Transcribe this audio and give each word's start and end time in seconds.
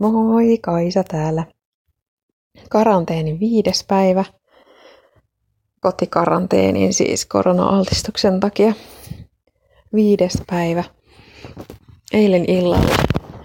Moi, 0.00 0.58
Kaisa 0.58 1.04
täällä. 1.04 1.44
Karanteenin 2.70 3.40
viides 3.40 3.84
päivä. 3.88 4.24
Kotikaranteenin 5.80 6.92
siis 6.92 7.26
korona-altistuksen 7.26 8.40
takia. 8.40 8.72
Viides 9.94 10.42
päivä. 10.46 10.84
Eilen 12.12 12.50
illalla 12.50 12.96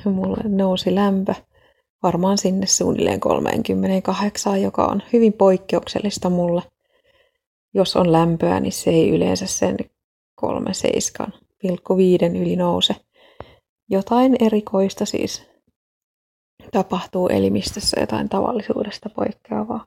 mulle 0.05 0.43
nousi 0.47 0.95
lämpö 0.95 1.35
varmaan 2.03 2.37
sinne 2.37 2.65
suunnilleen 2.67 3.19
38, 3.19 4.61
joka 4.61 4.85
on 4.85 5.01
hyvin 5.13 5.33
poikkeuksellista 5.33 6.29
mulle. 6.29 6.61
Jos 7.73 7.95
on 7.95 8.11
lämpöä, 8.11 8.59
niin 8.59 8.71
se 8.71 8.89
ei 8.89 9.09
yleensä 9.09 9.45
sen 9.45 9.77
37,5 10.45 12.37
yli 12.41 12.55
nouse. 12.55 12.95
Jotain 13.89 14.35
erikoista 14.39 15.05
siis 15.05 15.54
tapahtuu 16.75 17.27
elimistössä 17.27 17.99
jotain 17.99 18.29
tavallisuudesta 18.29 19.09
poikkeavaa. 19.09 19.85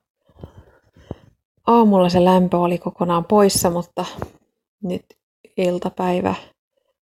Aamulla 1.67 2.09
se 2.09 2.25
lämpö 2.25 2.59
oli 2.59 2.79
kokonaan 2.79 3.25
poissa, 3.25 3.71
mutta 3.71 4.05
nyt 4.83 5.05
iltapäivä 5.57 6.35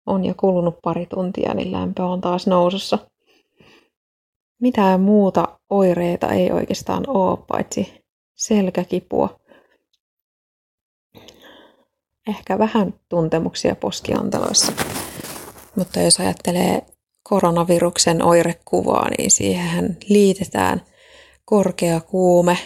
on 0.06 0.24
jo 0.24 0.34
kulunut 0.36 0.78
pari 0.82 1.06
tuntia, 1.06 1.54
niin 1.54 1.72
lämpö 1.72 2.04
on 2.04 2.20
taas 2.20 2.46
nousussa. 2.46 2.98
Mitään 4.60 5.00
muuta 5.00 5.58
oireita 5.70 6.32
ei 6.32 6.52
oikeastaan 6.52 7.04
ole, 7.08 7.38
paitsi 7.48 8.04
selkäkipua. 8.34 9.40
Ehkä 12.28 12.58
vähän 12.58 12.94
tuntemuksia 13.08 13.76
poskianteloissa. 13.76 14.72
Mutta 15.76 16.00
jos 16.00 16.20
ajattelee 16.20 16.85
koronaviruksen 17.28 18.22
oirekuvaa, 18.22 19.08
niin 19.18 19.30
siihen 19.30 19.96
liitetään 20.08 20.82
korkea 21.44 22.00
kuume, 22.00 22.58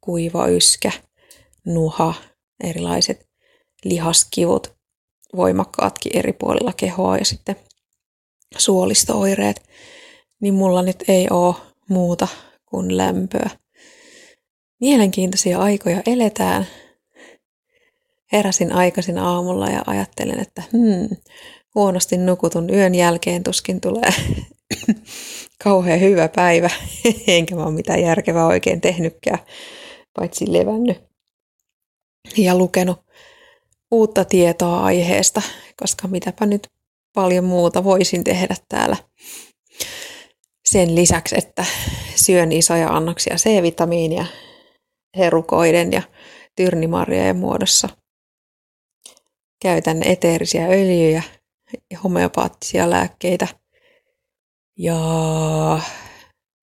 kuiva 0.00 0.48
yskä, 0.48 0.92
nuha, 1.64 2.14
erilaiset 2.64 3.28
lihaskivut, 3.84 4.72
voimakkaatkin 5.36 6.16
eri 6.16 6.32
puolilla 6.32 6.72
kehoa 6.72 7.18
ja 7.18 7.24
sitten 7.24 7.56
suolistooireet, 8.58 9.62
niin 10.40 10.54
mulla 10.54 10.82
nyt 10.82 11.04
ei 11.08 11.26
ole 11.30 11.54
muuta 11.88 12.28
kuin 12.66 12.96
lämpöä. 12.96 13.50
Mielenkiintoisia 14.80 15.58
aikoja 15.58 16.02
eletään. 16.06 16.66
Heräsin 18.32 18.72
aikaisin 18.72 19.18
aamulla 19.18 19.66
ja 19.66 19.82
ajattelin, 19.86 20.40
että 20.40 20.62
hmm, 20.72 21.16
huonosti 21.74 22.16
nukutun 22.16 22.70
yön 22.70 22.94
jälkeen 22.94 23.42
tuskin 23.42 23.80
tulee 23.80 24.10
kauhean 25.64 26.00
hyvä 26.00 26.28
päivä, 26.28 26.70
enkä 27.26 27.54
mä 27.54 27.64
ole 27.64 27.74
mitään 27.74 28.02
järkevää 28.02 28.46
oikein 28.46 28.80
tehnytkään, 28.80 29.38
paitsi 30.18 30.52
levännyt 30.52 31.02
ja 32.36 32.58
lukenut 32.58 33.04
uutta 33.90 34.24
tietoa 34.24 34.84
aiheesta, 34.84 35.42
koska 35.76 36.08
mitäpä 36.08 36.46
nyt 36.46 36.68
paljon 37.14 37.44
muuta 37.44 37.84
voisin 37.84 38.24
tehdä 38.24 38.56
täällä. 38.68 38.96
Sen 40.64 40.94
lisäksi, 40.94 41.34
että 41.38 41.64
syön 42.16 42.52
isoja 42.52 42.88
annoksia 42.88 43.36
C-vitamiinia 43.36 44.26
herukoiden 45.16 45.92
ja 45.92 46.02
tyrnimarjojen 46.56 47.36
muodossa. 47.36 47.88
Käytän 49.62 50.02
eteerisiä 50.02 50.66
öljyjä 50.66 51.22
homeopaattisia 52.04 52.90
lääkkeitä 52.90 53.48
ja 54.78 54.98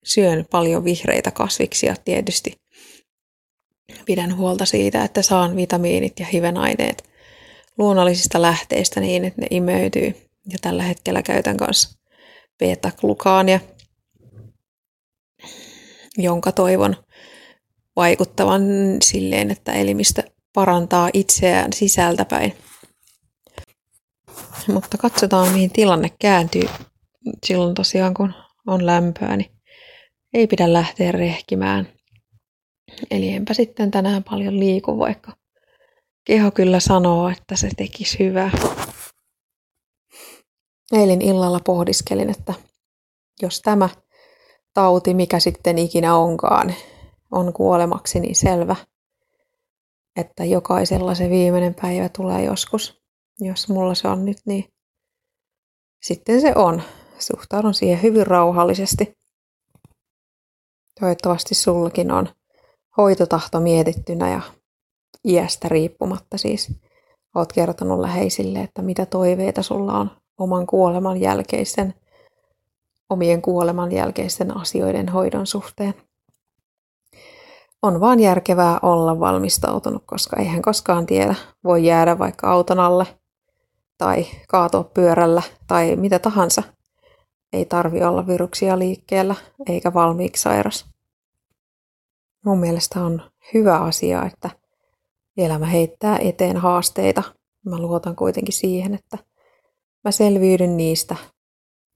syön 0.04 0.46
paljon 0.50 0.84
vihreitä 0.84 1.30
kasviksia 1.30 1.94
tietysti. 2.04 2.52
Pidän 4.04 4.36
huolta 4.36 4.66
siitä, 4.66 5.04
että 5.04 5.22
saan 5.22 5.56
vitamiinit 5.56 6.20
ja 6.20 6.26
hivenaineet 6.26 7.10
luonnollisista 7.78 8.42
lähteistä 8.42 9.00
niin, 9.00 9.24
että 9.24 9.40
ne 9.40 9.46
imeytyy. 9.50 10.14
Ja 10.52 10.58
tällä 10.60 10.82
hetkellä 10.82 11.22
käytän 11.22 11.56
myös 11.60 11.98
beta-glukaania, 12.58 13.60
jonka 16.18 16.52
toivon 16.52 16.96
vaikuttavan 17.96 18.62
silleen, 19.04 19.50
että 19.50 19.72
elimistö 19.72 20.22
parantaa 20.52 21.10
itseään 21.12 21.72
sisältäpäin. 21.72 22.56
Mutta 24.68 24.98
katsotaan, 24.98 25.52
mihin 25.52 25.70
tilanne 25.70 26.10
kääntyy 26.18 26.68
silloin 27.46 27.74
tosiaan, 27.74 28.14
kun 28.14 28.34
on 28.66 28.86
lämpöä, 28.86 29.36
niin 29.36 29.50
ei 30.34 30.46
pidä 30.46 30.72
lähteä 30.72 31.12
rehkimään. 31.12 31.88
Eli 33.10 33.28
enpä 33.28 33.54
sitten 33.54 33.90
tänään 33.90 34.24
paljon 34.24 34.60
liiku, 34.60 34.98
vaikka 34.98 35.32
keho 36.24 36.50
kyllä 36.50 36.80
sanoo, 36.80 37.28
että 37.28 37.56
se 37.56 37.68
tekisi 37.76 38.18
hyvää. 38.18 38.50
Eilen 40.92 41.22
illalla 41.22 41.60
pohdiskelin, 41.64 42.30
että 42.30 42.54
jos 43.42 43.60
tämä 43.60 43.88
tauti, 44.74 45.14
mikä 45.14 45.40
sitten 45.40 45.78
ikinä 45.78 46.16
onkaan, 46.16 46.74
on 47.30 47.52
kuolemaksi, 47.52 48.20
niin 48.20 48.36
selvä, 48.36 48.76
että 50.16 50.44
jokaisella 50.44 51.14
se 51.14 51.30
viimeinen 51.30 51.74
päivä 51.74 52.08
tulee 52.08 52.44
joskus 52.44 53.01
jos 53.40 53.68
mulla 53.68 53.94
se 53.94 54.08
on 54.08 54.24
nyt, 54.24 54.38
niin 54.46 54.64
sitten 56.02 56.40
se 56.40 56.52
on. 56.56 56.82
Suhtaudun 57.18 57.74
siihen 57.74 58.02
hyvin 58.02 58.26
rauhallisesti. 58.26 59.18
Toivottavasti 61.00 61.54
sullakin 61.54 62.10
on 62.10 62.28
hoitotahto 62.96 63.60
mietittynä 63.60 64.30
ja 64.30 64.40
iästä 65.24 65.68
riippumatta 65.68 66.38
siis. 66.38 66.72
Oot 67.34 67.52
kertonut 67.52 68.00
läheisille, 68.00 68.60
että 68.60 68.82
mitä 68.82 69.06
toiveita 69.06 69.62
sulla 69.62 69.92
on 69.92 70.10
oman 70.38 70.66
kuoleman 70.66 71.20
jälkeisen, 71.20 71.94
omien 73.10 73.42
kuoleman 73.42 73.92
jälkeisten 73.92 74.56
asioiden 74.56 75.08
hoidon 75.08 75.46
suhteen. 75.46 75.94
On 77.82 78.00
vaan 78.00 78.20
järkevää 78.20 78.78
olla 78.82 79.20
valmistautunut, 79.20 80.02
koska 80.06 80.36
eihän 80.36 80.62
koskaan 80.62 81.06
tiedä. 81.06 81.34
Voi 81.64 81.84
jäädä 81.84 82.18
vaikka 82.18 82.50
auton 82.50 82.80
alle– 82.80 83.06
tai 84.02 84.26
kaatua 84.48 84.84
pyörällä 84.84 85.42
tai 85.66 85.96
mitä 85.96 86.18
tahansa. 86.18 86.62
Ei 87.52 87.64
tarvi 87.64 88.02
olla 88.02 88.26
viruksia 88.26 88.78
liikkeellä 88.78 89.34
eikä 89.68 89.94
valmiiksi 89.94 90.42
sairas. 90.42 90.86
Mun 92.44 92.58
mielestä 92.58 93.04
on 93.04 93.22
hyvä 93.54 93.78
asia, 93.78 94.24
että 94.24 94.50
elämä 95.36 95.66
heittää 95.66 96.18
eteen 96.18 96.56
haasteita. 96.56 97.22
Mä 97.66 97.78
luotan 97.78 98.16
kuitenkin 98.16 98.52
siihen, 98.52 98.94
että 98.94 99.18
mä 100.04 100.10
selviydyn 100.10 100.76
niistä 100.76 101.16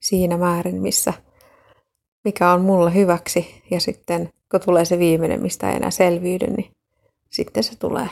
siinä 0.01 0.37
määrin, 0.37 0.81
missä 0.81 1.13
mikä 2.23 2.51
on 2.51 2.61
mulle 2.61 2.93
hyväksi. 2.93 3.63
Ja 3.71 3.79
sitten 3.79 4.29
kun 4.51 4.61
tulee 4.65 4.85
se 4.85 4.99
viimeinen, 4.99 5.41
mistä 5.41 5.69
ei 5.69 5.75
enää 5.75 5.91
selviydy, 5.91 6.47
niin 6.47 6.71
sitten 7.29 7.63
se 7.63 7.77
tulee. 7.79 8.09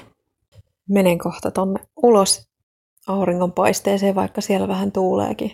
Menen 0.90 1.18
kohta 1.18 1.52
tonne 1.52 1.80
ulos 2.04 2.55
auringonpaisteeseen, 3.08 4.16
vaikka 4.16 4.42
siellä 4.42 4.68
vähän 4.68 4.92
tuuleekin. 4.92 5.52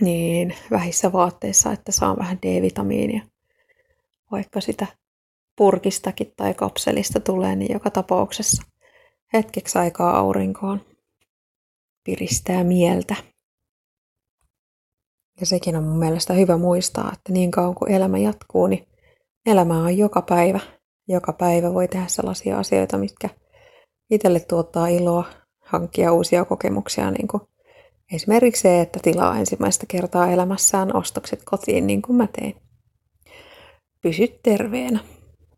Niin 0.00 0.54
vähissä 0.70 1.12
vaatteissa, 1.12 1.72
että 1.72 1.92
saan 1.92 2.18
vähän 2.18 2.38
D-vitamiinia. 2.42 3.22
Vaikka 4.30 4.60
sitä 4.60 4.86
purkistakin 5.56 6.32
tai 6.36 6.54
kapselista 6.54 7.20
tulee, 7.20 7.56
niin 7.56 7.72
joka 7.72 7.90
tapauksessa 7.90 8.62
hetkeksi 9.32 9.78
aikaa 9.78 10.18
aurinkoon 10.18 10.80
piristää 12.04 12.64
mieltä. 12.64 13.14
Ja 15.40 15.46
sekin 15.46 15.76
on 15.76 15.84
mun 15.84 15.98
mielestä 15.98 16.32
hyvä 16.32 16.56
muistaa, 16.56 17.12
että 17.12 17.32
niin 17.32 17.50
kauan 17.50 17.74
kuin 17.74 17.92
elämä 17.92 18.18
jatkuu, 18.18 18.66
niin 18.66 18.86
elämä 19.46 19.82
on 19.82 19.98
joka 19.98 20.22
päivä. 20.22 20.60
Joka 21.08 21.32
päivä 21.32 21.74
voi 21.74 21.88
tehdä 21.88 22.06
sellaisia 22.08 22.58
asioita, 22.58 22.98
mitkä 22.98 23.28
itselle 24.10 24.40
tuottaa 24.40 24.86
iloa 24.86 25.24
hankkia 25.72 26.12
uusia 26.12 26.44
kokemuksia, 26.44 27.10
niin 27.10 27.28
kuin 27.28 27.42
esimerkiksi 28.12 28.62
se, 28.62 28.80
että 28.80 29.00
tilaa 29.02 29.38
ensimmäistä 29.38 29.86
kertaa 29.88 30.30
elämässään 30.30 30.96
ostokset 30.96 31.40
kotiin 31.44 31.86
niin 31.86 32.02
kuin 32.02 32.16
mä 32.16 32.26
tein. 32.40 32.56
Pysy 34.02 34.40
terveenä. 34.42 35.00